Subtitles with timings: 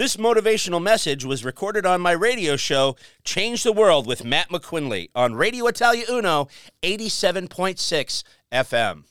[0.00, 5.10] This motivational message was recorded on my radio show, Change the World with Matt McQuinley
[5.14, 6.48] on Radio Italia Uno,
[6.82, 9.04] 87.6 FM.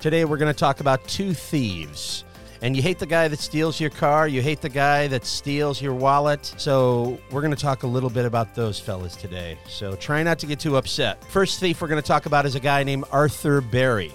[0.00, 2.24] Today we're going to talk about two thieves.
[2.60, 5.80] And you hate the guy that steals your car, you hate the guy that steals
[5.80, 6.52] your wallet.
[6.56, 9.56] So we're going to talk a little bit about those fellas today.
[9.68, 11.22] So try not to get too upset.
[11.26, 14.10] First thief we're going to talk about is a guy named Arthur Barry.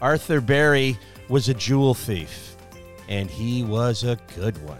[0.00, 0.96] Arthur Barry
[1.28, 2.54] was a jewel thief,
[3.08, 4.78] and he was a good one.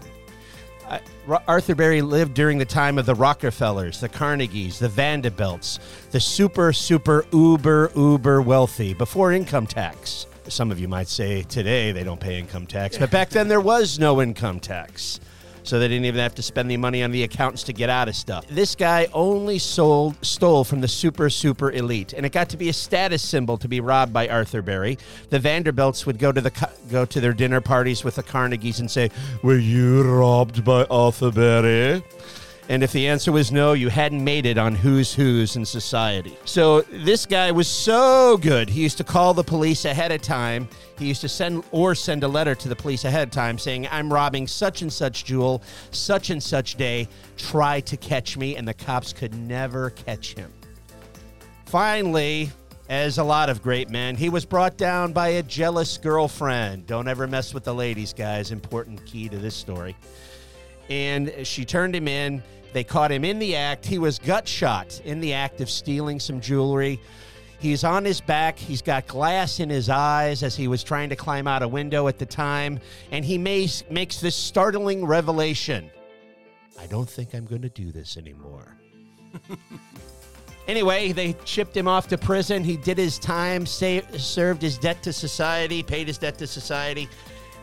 [1.47, 5.79] Arthur Barry lived during the time of the Rockefellers, the Carnegies, the Vanderbilts,
[6.11, 10.27] the super, super, uber, uber wealthy before income tax.
[10.47, 13.61] Some of you might say today they don't pay income tax, but back then there
[13.61, 15.19] was no income tax.
[15.63, 18.07] So they didn't even have to spend the money on the accountants to get out
[18.07, 18.47] of stuff.
[18.47, 22.69] This guy only sold stole from the super super elite, and it got to be
[22.69, 24.97] a status symbol to be robbed by Arthur Barry.
[25.29, 28.89] The Vanderbilts would go to the go to their dinner parties with the Carnegies and
[28.89, 29.11] say,
[29.43, 32.03] "Were you robbed by Arthur Barry?"
[32.69, 36.37] And if the answer was no, you hadn't made it on who's who's in society.
[36.45, 38.69] So this guy was so good.
[38.69, 40.69] He used to call the police ahead of time.
[40.97, 43.87] He used to send or send a letter to the police ahead of time saying,
[43.91, 47.07] I'm robbing such and such jewel, such and such day.
[47.37, 48.55] Try to catch me.
[48.55, 50.53] And the cops could never catch him.
[51.65, 52.51] Finally,
[52.89, 56.85] as a lot of great men, he was brought down by a jealous girlfriend.
[56.87, 58.51] Don't ever mess with the ladies, guys.
[58.51, 59.95] Important key to this story.
[60.91, 63.85] And she turned him in they caught him in the act.
[63.85, 67.01] He was gut shot in the act of stealing some jewelry.
[67.59, 68.57] He's on his back.
[68.57, 72.07] He's got glass in his eyes as he was trying to climb out a window
[72.07, 72.79] at the time.
[73.11, 75.91] And he makes, makes this startling revelation
[76.79, 78.75] I don't think I'm going to do this anymore.
[80.67, 82.63] anyway, they shipped him off to prison.
[82.63, 87.07] He did his time, saved, served his debt to society, paid his debt to society,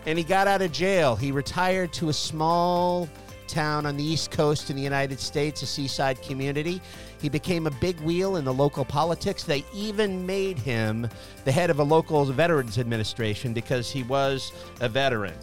[0.06, 1.16] and he got out of jail.
[1.16, 3.08] He retired to a small
[3.48, 6.80] town on the East Coast in the United States, a seaside community.
[7.20, 9.42] He became a big wheel in the local politics.
[9.42, 11.08] They even made him
[11.44, 15.34] the head of a local veterans administration because he was a veteran.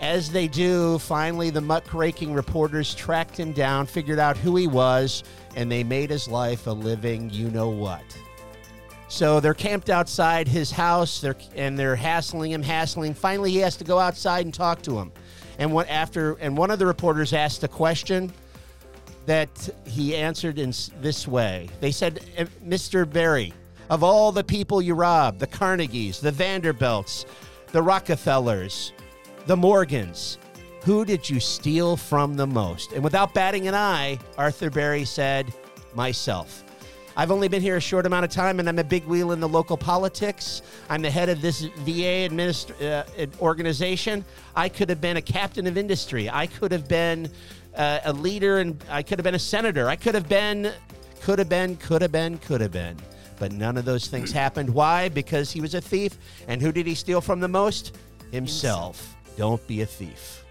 [0.00, 5.22] As they do, finally, the muckraking reporters tracked him down, figured out who he was,
[5.54, 8.02] and they made his life a living you know what.
[9.12, 13.12] So they're camped outside his house, they're, and they're hassling him, hassling.
[13.12, 15.12] Finally, he has to go outside and talk to him.
[15.58, 18.32] And what after and one of the reporters asked a question
[19.26, 20.72] that he answered in
[21.02, 21.68] this way.
[21.80, 23.08] They said, eh, "Mr.
[23.08, 23.52] Barry,
[23.90, 27.26] of all the people you robbed, the Carnegies, the Vanderbilts,
[27.70, 28.94] the Rockefellers,
[29.44, 30.38] the Morgans,
[30.84, 35.52] who did you steal from the most?" And without batting an eye, Arthur Barry said,
[35.94, 36.64] "Myself."
[37.16, 39.40] I've only been here a short amount of time, and I'm a big wheel in
[39.40, 40.62] the local politics.
[40.88, 44.24] I'm the head of this VA administ- uh, organization.
[44.56, 46.30] I could have been a captain of industry.
[46.30, 47.30] I could have been
[47.76, 49.88] uh, a leader, and I could have been a senator.
[49.88, 50.72] I could have been,
[51.20, 52.96] could have been, could have been, could have been.
[53.38, 54.70] But none of those things happened.
[54.70, 55.08] Why?
[55.10, 56.16] Because he was a thief.
[56.48, 57.96] And who did he steal from the most?
[58.30, 58.32] Himself.
[58.32, 59.16] Himself.
[59.36, 60.41] Don't be a thief.